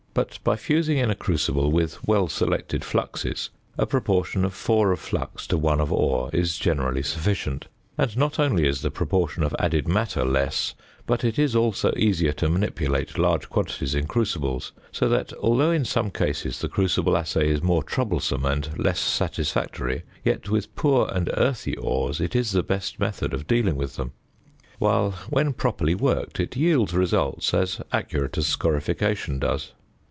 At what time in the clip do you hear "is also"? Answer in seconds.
11.39-11.93